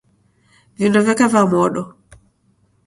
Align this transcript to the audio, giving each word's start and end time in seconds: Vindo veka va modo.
Vindo 0.79 1.03
veka 1.11 1.29
va 1.37 1.47
modo. 1.53 1.87